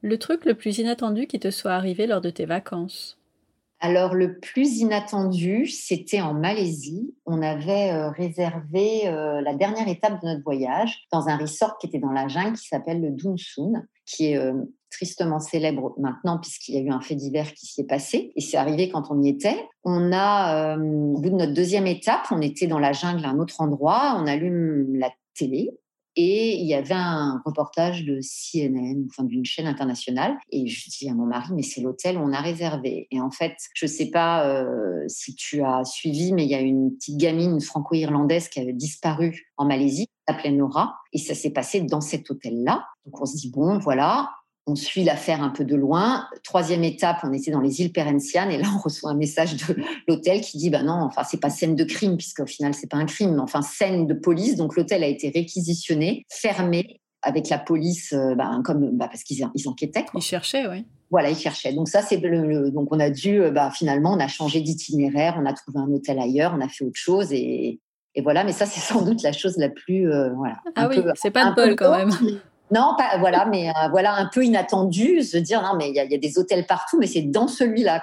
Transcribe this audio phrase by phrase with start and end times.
[0.00, 3.18] Le truc le plus inattendu qui te soit arrivé lors de tes vacances?
[3.80, 7.14] Alors, le plus inattendu, c'était en Malaisie.
[7.26, 11.86] On avait euh, réservé euh, la dernière étape de notre voyage dans un resort qui
[11.86, 14.54] était dans la jungle qui s'appelle le Dunsun, qui est euh,
[14.90, 18.32] tristement célèbre maintenant puisqu'il y a eu un fait divers qui s'y est passé.
[18.34, 19.68] Et c'est arrivé quand on y était.
[19.84, 23.38] On a, au bout de notre deuxième étape, on était dans la jungle à un
[23.38, 24.16] autre endroit.
[24.18, 25.70] On allume la télé
[26.20, 30.36] et il y avait un reportage de CNN, enfin d'une chaîne internationale.
[30.50, 33.06] Et je dis à mon mari, mais c'est l'hôtel où on a réservé.
[33.12, 36.56] Et en fait, je ne sais pas euh, si tu as suivi, mais il y
[36.56, 40.96] a une petite gamine franco-irlandaise qui avait disparu en Malaisie, s'appelait Nora.
[41.12, 42.84] Et ça s'est passé dans cet hôtel-là.
[43.06, 44.28] Donc on se dit, bon, voilà,
[44.68, 46.26] on suit l'affaire un peu de loin.
[46.44, 49.76] Troisième étape, on était dans les îles Perhentianes et là on reçoit un message de
[50.06, 52.98] l'hôtel qui dit bah non, enfin c'est pas scène de crime puisqu'au final c'est pas
[52.98, 54.56] un crime, mais enfin scène de police.
[54.56, 59.44] Donc l'hôtel a été réquisitionné, fermé avec la police, euh, bah, comme bah, parce qu'ils
[59.54, 60.04] ils enquêtaient.
[60.14, 60.84] Ils cherchaient, oui.
[61.10, 61.72] Voilà, ils cherchaient.
[61.72, 65.36] Donc ça c'est le, donc on a dû euh, bah, finalement on a changé d'itinéraire,
[65.40, 67.80] on a trouvé un hôtel ailleurs, on a fait autre chose et,
[68.14, 68.44] et voilà.
[68.44, 70.58] Mais ça c'est sans doute la chose la plus euh, voilà.
[70.76, 72.10] Ah oui, c'est pas de bol quand même.
[72.70, 76.00] Non, pas, voilà, mais euh, voilà un peu inattendu, se dire non, mais il y,
[76.00, 78.02] a des hôtels partout, mais c'est dans celui-là.